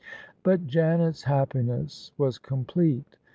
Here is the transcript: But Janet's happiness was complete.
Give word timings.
But 0.41 0.65
Janet's 0.65 1.25
happiness 1.25 2.11
was 2.17 2.39
complete. 2.39 3.17